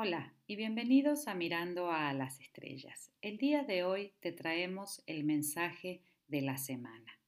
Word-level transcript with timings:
Hola 0.00 0.32
y 0.46 0.54
bienvenidos 0.54 1.26
a 1.26 1.34
Mirando 1.34 1.90
a 1.90 2.12
las 2.12 2.40
Estrellas. 2.40 3.10
El 3.20 3.36
día 3.36 3.64
de 3.64 3.82
hoy 3.82 4.12
te 4.20 4.30
traemos 4.30 5.02
el 5.08 5.24
mensaje 5.24 6.02
de 6.28 6.40
la 6.40 6.56
semana. 6.56 7.18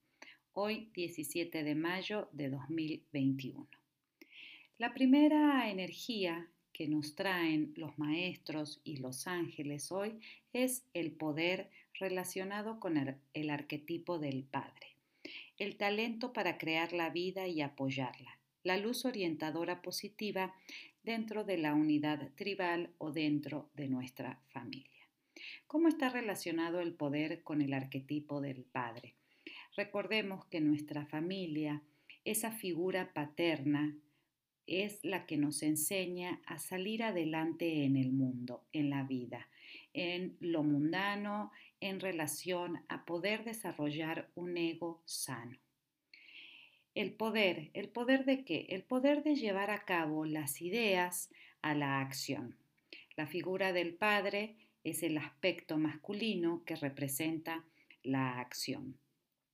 Hoy 0.53 0.88
17 0.95 1.64
de 1.64 1.75
mayo 1.75 2.29
de 2.30 2.48
2021. 2.48 3.67
La 4.79 4.95
primera 4.95 5.69
energía 5.69 6.48
que 6.73 6.87
nos 6.87 7.16
traen 7.16 7.73
los 7.75 7.98
maestros 7.98 8.80
y 8.84 8.98
los 8.98 9.27
ángeles 9.27 9.91
hoy 9.91 10.21
es 10.52 10.84
el 10.95 11.11
poder 11.11 11.71
relacionado 11.98 12.79
con 12.79 12.96
el, 12.96 13.16
el 13.34 13.50
arquetipo 13.50 14.21
del 14.21 14.45
Padre, 14.45 14.95
el 15.59 15.77
talento 15.77 16.32
para 16.32 16.57
crear 16.57 16.93
la 16.93 17.11
vida 17.11 17.48
y 17.48 17.62
apoyarla, 17.62 18.39
la 18.62 18.77
luz 18.77 19.05
orientadora 19.05 19.82
positiva 19.82 20.55
dentro 21.03 21.45
de 21.45 21.59
la 21.59 21.74
unidad 21.74 22.30
tribal 22.34 22.91
o 22.98 23.12
dentro 23.12 23.70
de 23.74 23.88
nuestra 23.88 24.41
familia. 24.48 25.09
¿Cómo 25.66 25.88
está 25.88 26.09
relacionado 26.09 26.80
el 26.80 26.95
poder 26.95 27.43
con 27.43 27.62
el 27.62 27.73
arquetipo 27.73 28.41
del 28.41 28.65
padre? 28.65 29.15
Recordemos 29.77 30.45
que 30.47 30.60
nuestra 30.60 31.07
familia, 31.07 31.83
esa 32.24 32.51
figura 32.51 33.12
paterna, 33.15 33.97
es 34.66 35.01
la 35.02 35.27
que 35.27 35.37
nos 35.37 35.62
enseña 35.62 36.41
a 36.47 36.59
salir 36.59 37.02
adelante 37.02 37.85
en 37.85 37.96
el 37.96 38.12
mundo, 38.12 38.65
en 38.73 38.91
la 38.91 39.02
vida, 39.02 39.48
en 39.93 40.37
lo 40.41 40.62
mundano, 40.62 41.51
en 41.80 41.98
relación 41.98 42.85
a 42.88 43.05
poder 43.05 43.45
desarrollar 43.45 44.30
un 44.35 44.57
ego 44.57 45.02
sano. 45.07 45.59
El 47.00 47.14
poder, 47.14 47.70
¿el 47.72 47.88
poder 47.88 48.27
de 48.27 48.45
qué? 48.45 48.66
El 48.68 48.82
poder 48.82 49.22
de 49.22 49.34
llevar 49.34 49.70
a 49.70 49.86
cabo 49.86 50.27
las 50.27 50.60
ideas 50.60 51.30
a 51.62 51.74
la 51.74 51.98
acción. 52.02 52.59
La 53.16 53.26
figura 53.26 53.73
del 53.73 53.95
padre 53.95 54.59
es 54.84 55.02
el 55.02 55.16
aspecto 55.16 55.79
masculino 55.79 56.62
que 56.66 56.76
representa 56.76 57.65
la 58.02 58.38
acción. 58.38 58.98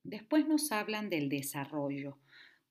Después 0.03 0.49
nos 0.49 0.73
hablan 0.73 1.09
del 1.09 1.29
desarrollo, 1.29 2.19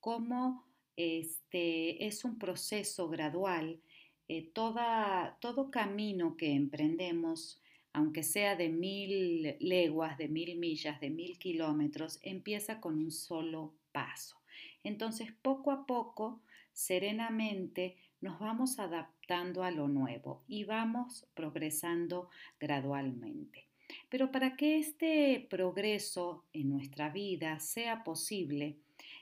cómo 0.02 0.66
este, 0.98 2.06
es 2.06 2.26
un 2.26 2.38
proceso 2.38 3.08
gradual. 3.08 3.80
Eh, 4.28 4.52
todo 4.52 5.72
camino 5.72 6.36
que 6.36 6.52
emprendemos, 6.52 7.62
aunque 7.96 8.24
sea 8.24 8.58
de 8.58 8.68
mil 8.68 9.56
leguas, 9.62 10.18
de 10.18 10.28
mil 10.28 10.58
millas, 10.58 11.00
de 11.00 11.10
mil 11.10 11.40
kilómetros, 11.40 12.20
empieza 12.24 12.82
con 12.82 12.98
un 12.98 13.10
solo 13.10 13.74
paso. 13.94 14.36
Entonces, 14.84 15.32
poco 15.42 15.72
a 15.72 15.86
poco, 15.86 16.42
serenamente, 16.74 17.96
nos 18.20 18.38
vamos 18.38 18.80
adaptando 18.80 19.64
a 19.64 19.72
lo 19.72 19.88
nuevo 19.88 20.44
y 20.46 20.66
vamos 20.66 21.26
progresando 21.36 22.30
gradualmente. 22.60 23.66
Pero 24.10 24.30
para 24.30 24.58
que 24.58 24.78
este 24.78 25.48
progreso 25.50 26.44
en 26.52 26.72
nuestra 26.72 27.10
vida 27.10 27.62
sea 27.62 28.04
posible, 28.04 28.76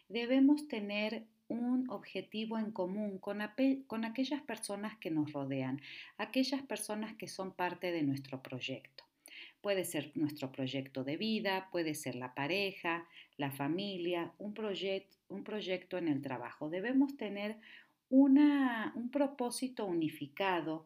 debemos 0.10 0.68
tener 0.68 1.28
un 1.48 1.90
objetivo 1.90 2.58
en 2.58 2.72
común 2.72 3.18
con, 3.18 3.40
con, 3.88 4.06
aquellas 4.06 4.42
personas 4.42 4.98
que 4.98 5.12
nos 5.12 5.32
rodean, 5.34 5.82
aquellas 6.18 6.62
personas 6.64 7.16
que 7.16 7.28
son 7.28 7.52
parte 7.52 7.92
de 7.92 8.04
nuestro 8.04 8.42
proyecto. 8.42 9.04
Puede 9.62 9.86
ser 9.86 10.12
nuestro 10.16 10.52
proyecto 10.52 11.04
de 11.04 11.18
vida, 11.18 11.70
puede 11.72 11.96
ser 11.96 12.16
la 12.16 12.34
pareja, 12.34 13.08
la 13.38 13.52
familia, 13.52 14.34
un, 14.38 14.54
un 15.30 15.44
proyecto 15.44 15.98
en 15.98 16.08
el 16.08 16.22
trabajo. 16.22 16.70
Debemos 16.70 17.16
tener 17.18 17.58
un 18.10 19.10
propósito 19.12 19.86
unificado 19.86 20.86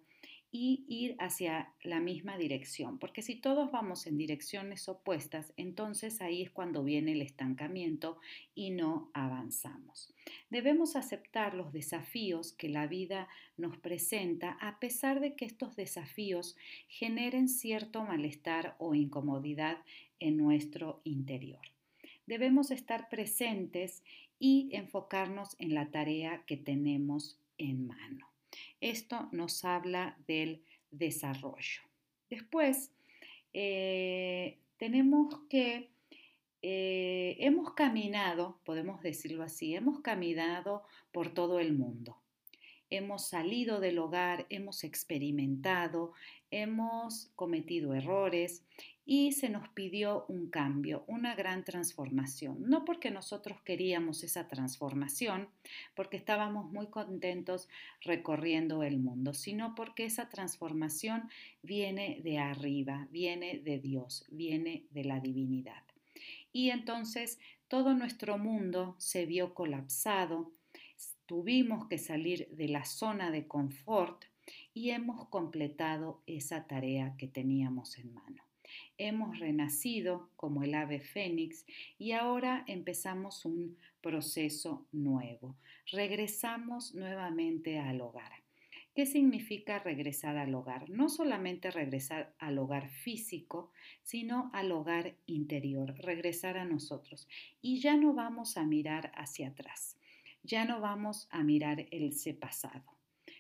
y 0.60 0.86
ir 0.88 1.16
hacia 1.20 1.72
la 1.84 2.00
misma 2.00 2.36
dirección, 2.36 2.98
porque 2.98 3.22
si 3.22 3.36
todos 3.36 3.70
vamos 3.72 4.08
en 4.08 4.18
direcciones 4.18 4.90
opuestas, 4.90 5.54
entonces 5.56 6.20
ahí 6.20 6.42
es 6.42 6.50
cuando 6.50 6.84
viene 6.84 7.12
el 7.12 7.22
estancamiento 7.22 8.18
y 8.56 8.72
no 8.72 9.12
avanzamos. 9.14 10.12
Debemos 10.50 10.96
aceptar 10.96 11.54
los 11.54 11.72
desafíos 11.74 12.54
que 12.54 12.70
la 12.70 12.88
vida 12.88 13.28
nos 13.56 13.78
presenta 13.78 14.58
a 14.60 14.80
pesar 14.80 15.20
de 15.20 15.36
que 15.36 15.46
estos 15.46 15.76
desafíos 15.76 16.58
generen 16.88 17.50
cierto 17.50 18.04
malestar 18.04 18.76
o 18.80 18.96
incomodidad 18.96 19.78
en 20.20 20.38
nuestro 20.38 21.02
interior. 21.04 21.62
Debemos 22.26 22.72
estar 22.72 23.10
presentes 23.10 24.04
y 24.40 24.70
enfocarnos 24.72 25.56
en 25.60 25.76
la 25.76 25.92
tarea 25.92 26.46
que 26.48 26.58
tenemos 26.58 27.38
en 27.60 27.86
mano. 27.86 28.37
Esto 28.82 29.30
nos 29.32 29.66
habla 29.66 30.18
del 30.28 30.64
desarrollo. 30.92 31.82
Después, 32.30 32.92
eh, 33.54 34.60
tenemos 34.78 35.40
que, 35.50 35.90
eh, 36.62 37.38
hemos 37.40 37.74
caminado, 37.74 38.60
podemos 38.64 39.02
decirlo 39.02 39.44
así, 39.44 39.76
hemos 39.76 40.02
caminado 40.02 40.84
por 41.12 41.34
todo 41.34 41.60
el 41.60 41.74
mundo. 41.74 42.18
Hemos 42.90 43.28
salido 43.28 43.80
del 43.80 44.00
hogar, 44.00 44.46
hemos 44.50 44.84
experimentado, 44.84 46.14
hemos 46.52 47.32
cometido 47.36 47.94
errores 47.94 48.64
y 49.10 49.32
se 49.32 49.48
nos 49.48 49.70
pidió 49.70 50.26
un 50.28 50.50
cambio, 50.50 51.06
una 51.08 51.34
gran 51.34 51.64
transformación. 51.64 52.58
No 52.70 52.84
porque 52.84 53.10
nosotros 53.10 53.62
queríamos 53.62 54.22
esa 54.22 54.50
transformación, 54.50 55.48
porque 55.96 56.18
estábamos 56.18 56.70
muy 56.74 56.88
contentos 56.88 57.70
recorriendo 58.02 58.84
el 58.84 59.00
mundo, 59.00 59.34
sino 59.34 59.76
porque 59.76 60.04
esa 60.04 60.28
transformación 60.28 61.30
viene 61.64 62.20
de 62.22 62.40
arriba, 62.40 63.08
viene 63.10 63.60
de 63.60 63.80
Dios, 63.80 64.26
viene 64.30 64.84
de 64.92 65.06
la 65.06 65.22
divinidad. 65.22 65.84
Y 66.52 66.72
entonces 66.72 67.40
todo 67.70 67.94
nuestro 67.94 68.38
mundo 68.38 68.98
se 68.98 69.26
vio 69.26 69.54
colapsado, 69.54 70.52
tuvimos 71.26 71.88
que 71.88 71.98
salir 71.98 72.50
de 72.52 72.68
la 72.68 72.84
zona 72.84 73.32
de 73.32 73.48
confort 73.48 74.26
y 74.74 74.90
hemos 74.90 75.30
completado 75.30 76.22
esa 76.28 76.68
tarea 76.68 77.16
que 77.18 77.30
teníamos 77.30 77.98
en 78.00 78.14
mano. 78.14 78.48
Hemos 78.98 79.40
renacido 79.40 80.30
como 80.36 80.64
el 80.64 80.74
ave 80.74 81.00
fénix 81.00 81.66
y 81.98 82.12
ahora 82.12 82.64
empezamos 82.68 83.46
un 83.46 83.78
proceso 84.02 84.88
nuevo. 84.92 85.56
Regresamos 85.92 86.96
nuevamente 86.96 87.80
al 87.80 88.02
hogar. 88.02 88.32
¿Qué 88.96 89.06
significa 89.06 89.78
regresar 89.78 90.38
al 90.38 90.56
hogar? 90.56 90.90
No 90.90 91.08
solamente 91.08 91.70
regresar 91.70 92.34
al 92.40 92.58
hogar 92.58 92.90
físico, 92.90 93.72
sino 94.02 94.50
al 94.54 94.72
hogar 94.72 95.16
interior, 95.28 95.94
regresar 96.00 96.58
a 96.58 96.66
nosotros. 96.66 97.28
Y 97.62 97.80
ya 97.80 97.96
no 97.96 98.14
vamos 98.14 98.58
a 98.58 98.66
mirar 98.66 99.12
hacia 99.14 99.50
atrás, 99.50 100.00
ya 100.42 100.66
no 100.66 100.82
vamos 100.82 101.28
a 101.30 101.44
mirar 101.44 101.86
el 101.92 102.12
pasado 102.40 102.97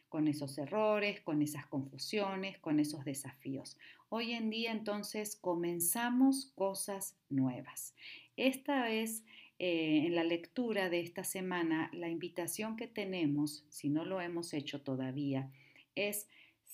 con 0.09 0.27
esos 0.27 0.57
errores, 0.57 1.21
con 1.21 1.41
esas 1.41 1.65
confusiones, 1.67 2.57
con 2.59 2.79
esos 2.79 3.03
desafíos. 3.05 3.77
Hoy 4.09 4.33
en 4.33 4.49
día 4.49 4.71
entonces 4.71 5.35
comenzamos 5.35 6.51
cosas 6.55 7.17
nuevas. 7.29 7.95
Esta 8.35 8.89
es 8.91 9.23
eh, 9.59 10.03
en 10.05 10.15
la 10.15 10.23
lectura 10.23 10.89
de 10.89 10.99
esta 10.99 11.23
semana 11.23 11.89
la 11.93 12.09
invitación 12.09 12.77
que 12.77 12.87
tenemos, 12.87 13.65
si 13.69 13.89
no 13.89 14.05
lo 14.05 14.21
hemos 14.21 14.53
hecho 14.53 14.81
todavía, 14.81 15.51
es 15.95 16.27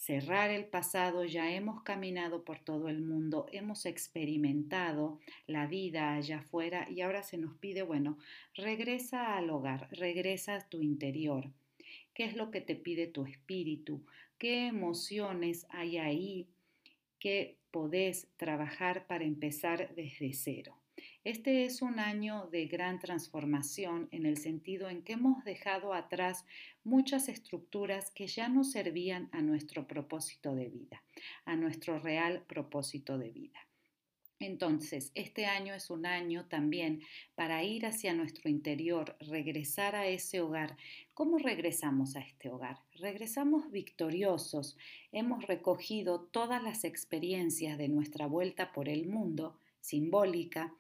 cerrar 0.04 0.50
el 0.50 0.66
pasado, 0.66 1.24
ya 1.24 1.54
hemos 1.54 1.82
caminado 1.84 2.44
por 2.44 2.60
todo 2.60 2.90
el 2.90 3.02
mundo, 3.02 3.46
hemos 3.54 3.86
experimentado 3.86 5.20
la 5.48 5.66
vida 5.66 6.16
allá 6.16 6.40
afuera 6.40 6.90
y 6.90 7.02
ahora 7.02 7.24
se 7.24 7.38
nos 7.38 7.54
pide, 7.56 7.84
bueno, 7.84 8.18
regresa 8.54 9.38
al 9.38 9.50
hogar, 9.50 9.88
regresa 9.92 10.56
a 10.56 10.68
tu 10.68 10.82
interior, 10.82 11.52
qué 12.14 12.26
es 12.26 12.36
lo 12.36 12.52
que 12.52 12.62
te 12.62 12.76
pide 12.76 13.08
tu 13.08 13.26
espíritu, 13.26 14.06
qué 14.38 14.68
emociones 14.68 15.66
hay 15.70 15.98
ahí 15.98 16.48
que 17.20 17.58
podés 17.72 18.28
trabajar 18.38 19.08
para 19.08 19.24
empezar 19.24 19.94
desde 19.96 20.34
cero. 20.34 20.78
Este 21.24 21.66
es 21.66 21.82
un 21.82 22.00
año 22.00 22.48
de 22.52 22.68
gran 22.68 23.00
transformación 23.00 24.10
en 24.12 24.26
el 24.26 24.38
sentido 24.38 24.90
en 24.90 25.02
que 25.02 25.14
hemos 25.14 25.44
dejado 25.44 25.94
atrás 25.94 26.46
muchas 26.84 27.30
estructuras 27.30 28.12
que 28.12 28.28
ya 28.28 28.50
no 28.50 28.64
servían 28.64 29.30
a 29.32 29.42
nuestro 29.42 29.88
propósito 29.88 30.54
de 30.54 30.70
vida, 30.70 31.02
a 31.46 31.56
nuestro 31.56 31.98
real 31.98 32.44
propósito 32.48 33.18
de 33.18 33.32
vida. 33.32 33.60
Entonces, 34.46 35.12
este 35.16 35.46
año 35.46 35.74
es 35.74 35.90
un 35.90 36.06
año 36.06 36.46
también 36.46 37.02
para 37.34 37.64
ir 37.64 37.86
hacia 37.86 38.14
nuestro 38.14 38.50
interior, 38.50 39.16
regresar 39.22 39.96
a 39.96 40.08
ese 40.08 40.42
hogar. 40.42 40.76
¿Cómo 41.14 41.38
regresamos 41.38 42.18
a 42.18 42.20
este 42.20 42.50
hogar? 42.50 42.80
Regresamos 42.96 43.72
victoriosos. 43.72 44.78
Hemos 45.14 45.48
recogido 45.48 46.20
todas 46.20 46.62
las 46.62 46.84
experiencias 46.84 47.78
de 47.78 47.88
nuestra 47.88 48.28
vuelta 48.28 48.74
por 48.74 48.90
el 48.90 49.08
mundo, 49.08 49.58
simbólica, 49.80 50.74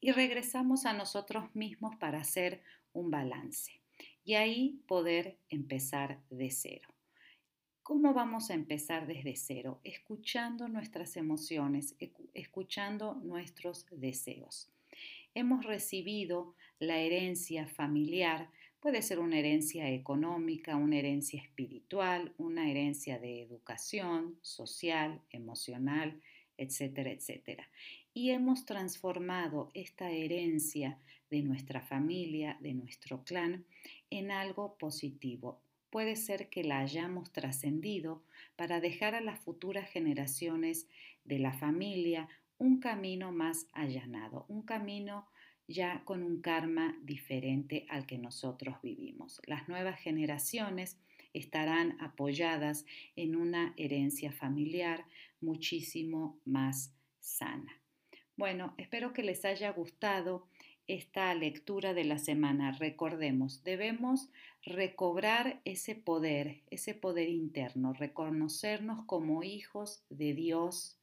y 0.00 0.12
regresamos 0.12 0.86
a 0.86 0.92
nosotros 0.92 1.54
mismos 1.54 1.96
para 1.96 2.20
hacer 2.20 2.62
un 2.92 3.10
balance. 3.10 3.80
Y 4.24 4.34
ahí 4.34 4.80
poder 4.86 5.38
empezar 5.50 6.20
de 6.30 6.50
cero. 6.50 6.88
¿Cómo 7.88 8.12
vamos 8.12 8.50
a 8.50 8.54
empezar 8.54 9.06
desde 9.06 9.34
cero? 9.34 9.80
Escuchando 9.82 10.68
nuestras 10.68 11.16
emociones, 11.16 11.96
escuchando 12.34 13.14
nuestros 13.14 13.86
deseos. 13.90 14.70
Hemos 15.34 15.64
recibido 15.64 16.54
la 16.80 16.98
herencia 16.98 17.66
familiar, 17.66 18.50
puede 18.78 19.00
ser 19.00 19.20
una 19.20 19.38
herencia 19.38 19.90
económica, 19.90 20.76
una 20.76 20.98
herencia 20.98 21.40
espiritual, 21.40 22.34
una 22.36 22.70
herencia 22.70 23.18
de 23.18 23.40
educación, 23.40 24.38
social, 24.42 25.22
emocional, 25.30 26.20
etcétera, 26.58 27.10
etcétera. 27.10 27.70
Y 28.12 28.32
hemos 28.32 28.66
transformado 28.66 29.70
esta 29.72 30.10
herencia 30.10 30.98
de 31.30 31.40
nuestra 31.40 31.80
familia, 31.80 32.58
de 32.60 32.74
nuestro 32.74 33.24
clan, 33.24 33.64
en 34.10 34.30
algo 34.30 34.76
positivo, 34.76 35.62
puede 35.90 36.16
ser 36.16 36.48
que 36.48 36.64
la 36.64 36.80
hayamos 36.80 37.32
trascendido 37.32 38.22
para 38.56 38.80
dejar 38.80 39.14
a 39.14 39.20
las 39.20 39.40
futuras 39.40 39.88
generaciones 39.90 40.88
de 41.24 41.38
la 41.38 41.52
familia 41.52 42.28
un 42.58 42.80
camino 42.80 43.32
más 43.32 43.66
allanado, 43.72 44.44
un 44.48 44.62
camino 44.62 45.28
ya 45.68 46.02
con 46.04 46.22
un 46.22 46.40
karma 46.40 46.98
diferente 47.02 47.86
al 47.88 48.06
que 48.06 48.18
nosotros 48.18 48.76
vivimos. 48.82 49.40
Las 49.46 49.68
nuevas 49.68 50.00
generaciones 50.00 50.98
estarán 51.34 52.00
apoyadas 52.00 52.86
en 53.16 53.36
una 53.36 53.74
herencia 53.76 54.32
familiar 54.32 55.04
muchísimo 55.40 56.40
más 56.44 56.94
sana. 57.20 57.80
Bueno, 58.36 58.74
espero 58.78 59.12
que 59.12 59.22
les 59.22 59.44
haya 59.44 59.70
gustado 59.72 60.46
esta 60.88 61.32
lectura 61.34 61.94
de 61.94 62.04
la 62.04 62.18
semana. 62.18 62.72
Recordemos, 62.72 63.62
debemos 63.62 64.28
recobrar 64.62 65.60
ese 65.64 65.94
poder, 65.94 66.62
ese 66.70 66.94
poder 66.94 67.28
interno, 67.28 67.92
reconocernos 67.92 69.04
como 69.04 69.44
hijos 69.44 70.02
de 70.08 70.34
Dios 70.34 70.98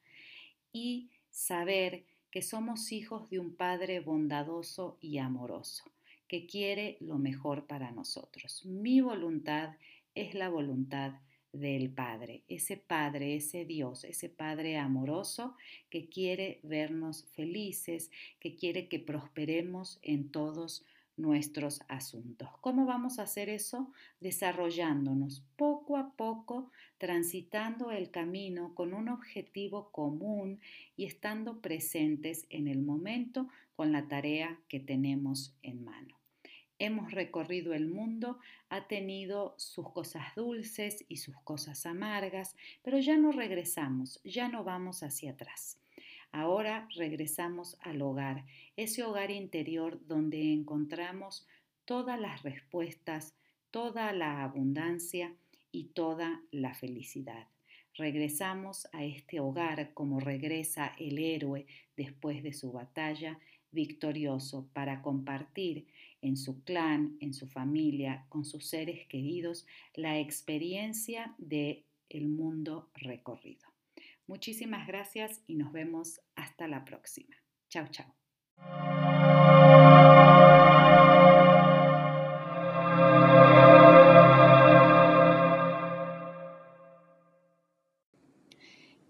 y 0.73 1.11
saber 1.29 2.05
que 2.31 2.41
somos 2.41 2.91
hijos 2.91 3.29
de 3.29 3.39
un 3.39 3.55
Padre 3.55 4.01
bondadoso 4.01 4.97
y 4.99 5.19
amoroso, 5.19 5.85
que 6.27 6.47
quiere 6.47 6.97
lo 6.99 7.17
mejor 7.17 7.65
para 7.65 7.91
nosotros. 7.91 8.65
Mi 8.65 8.99
voluntad 8.99 9.75
es 10.15 10.33
la 10.33 10.49
voluntad 10.49 11.13
del 11.56 11.90
Padre, 11.90 12.44
ese 12.48 12.78
Padre, 12.78 13.36
ese 13.36 13.66
Dios, 13.66 14.04
ese 14.04 14.30
Padre 14.30 14.78
amoroso 14.78 15.56
que 15.90 16.10
quiere 16.10 16.60
vernos 16.63 17.25
felices, 17.36 18.12
que 18.40 18.56
quiere 18.56 18.88
que 18.88 19.00
prosperemos 19.00 20.00
en 20.02 20.30
todos 20.30 20.86
nuestros 21.18 21.81
asuntos. 21.88 22.50
¿Cómo 22.62 22.86
vamos 22.86 23.19
a 23.19 23.24
hacer 23.24 23.50
eso? 23.50 23.92
Desarrollándonos 24.19 25.44
poco 25.56 25.98
a 25.98 26.13
poco, 26.16 26.72
transitando 26.98 27.92
el 27.92 28.12
camino 28.12 28.75
con 28.75 28.94
un 28.94 29.10
objetivo 29.10 29.92
común 29.92 30.60
y 30.98 31.06
estando 31.06 31.62
presentes 31.62 32.46
en 32.50 32.68
el 32.68 32.81
momento 32.81 33.48
con 33.75 33.92
la 33.92 34.07
tarea 34.07 34.60
que 34.68 34.80
tenemos 34.80 35.56
en 35.62 35.84
mano 35.86 36.25
hemos 36.80 37.12
recorrido 37.12 37.74
el 37.74 37.88
mundo, 37.88 38.39
ha 38.69 38.88
tenido 38.88 39.56
sus 39.57 39.92
cosas 39.92 40.36
dulces 40.36 41.06
y 41.07 41.18
sus 41.18 41.36
cosas 41.42 41.86
amargas, 41.86 42.56
pero 42.83 43.00
ya 43.00 43.18
no 43.18 43.31
regresamos, 43.31 44.19
ya 44.24 44.48
no 44.50 44.63
vamos 44.63 45.04
hacia 45.04 45.31
atrás. 45.31 45.80
Ahora 46.31 46.88
regresamos 46.95 47.77
al 47.81 48.01
hogar, 48.01 48.45
ese 48.75 49.04
hogar 49.04 49.31
interior 49.31 50.06
donde 50.06 50.51
encontramos 50.51 51.48
todas 51.86 52.19
las 52.19 52.44
respuestas, 52.44 53.36
toda 53.71 54.12
la 54.12 54.44
abundancia 54.44 55.33
y 55.71 55.86
toda 55.86 56.42
la 56.51 56.74
felicidad. 56.74 57.48
Regresamos 57.94 58.89
a 58.92 59.06
este 59.06 59.39
hogar 59.39 59.94
como 59.94 60.19
regresa 60.19 60.94
el 61.00 61.18
héroe 61.18 61.66
después 61.95 62.44
de 62.44 62.51
su 62.51 62.74
batalla, 62.74 63.39
victorioso 63.75 64.68
para 64.74 65.04
compartir 65.04 65.86
en 66.22 66.38
su 66.38 66.63
clan, 66.63 67.18
en 67.19 67.36
su 67.36 67.48
familia, 67.48 68.25
con 68.30 68.45
sus 68.45 68.66
seres 68.66 69.06
queridos, 69.07 69.68
la 69.94 70.19
experiencia 70.19 71.36
de 71.38 71.86
el 72.10 72.27
mundo 72.27 72.89
recorrido. 72.95 73.68
Muchísimas 74.25 74.88
gracias 74.88 75.44
y 75.45 75.56
nos 75.56 75.72
vemos 75.72 76.22
hasta 76.36 76.68
la 76.68 76.83
próxima. 76.83 77.36
Chao, 77.69 77.88
chao. 77.89 78.16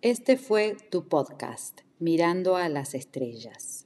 Este 0.01 0.37
fue 0.37 0.75
tu 0.91 1.07
podcast, 1.07 1.81
Mirando 1.97 2.57
a 2.57 2.69
las 2.69 2.93
Estrellas. 2.93 3.84